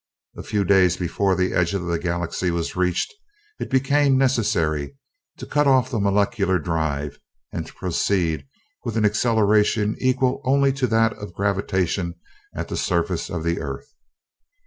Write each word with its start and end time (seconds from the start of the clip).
A 0.35 0.41
few 0.41 0.65
days 0.65 0.97
before 0.97 1.35
the 1.35 1.53
edge 1.53 1.75
of 1.75 1.85
the 1.85 1.99
Galaxy 1.99 2.49
was 2.49 2.75
reached, 2.75 3.13
it 3.59 3.69
became 3.69 4.17
necessary 4.17 4.97
to 5.37 5.45
cut 5.45 5.67
off 5.67 5.91
the 5.91 5.99
molecular 5.99 6.57
drive, 6.57 7.19
and 7.51 7.67
to 7.67 7.73
proceed 7.75 8.47
with 8.83 8.97
an 8.97 9.05
acceleration 9.05 9.95
equal 9.99 10.41
only 10.43 10.73
to 10.73 10.87
that 10.87 11.13
of 11.19 11.35
gravitation 11.35 12.15
at 12.55 12.67
the 12.67 12.77
surface 12.77 13.29
of 13.29 13.43
the 13.43 13.59
Earth. 13.61 13.93